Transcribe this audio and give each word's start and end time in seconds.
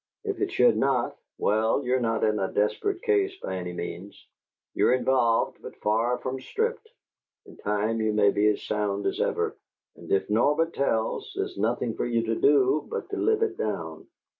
If 0.23 0.41
it 0.41 0.51
should 0.51 0.77
not 0.77 1.15
well, 1.37 1.85
you're 1.85 1.99
not 1.99 2.23
in 2.23 2.39
a 2.39 2.51
desperate 2.51 3.03
case 3.03 3.35
by 3.39 3.57
any 3.57 3.71
means; 3.71 4.17
you're 4.73 4.95
involved, 4.95 5.59
but 5.61 5.75
far 5.75 6.17
from 6.17 6.39
stripped; 6.41 6.89
in 7.45 7.55
time 7.57 8.01
you 8.01 8.11
may 8.11 8.31
be 8.31 8.47
as 8.47 8.63
sound 8.63 9.05
as 9.05 9.21
ever. 9.21 9.55
And 9.95 10.11
if 10.11 10.27
Norbert 10.27 10.73
tells, 10.73 11.31
there's 11.35 11.55
nothing 11.55 11.93
for 11.93 12.07
you 12.07 12.23
to 12.23 12.35
do 12.35 12.87
but 12.89 13.11
to 13.11 13.17
live 13.17 13.43
it 13.43 13.59
down." 13.59 14.07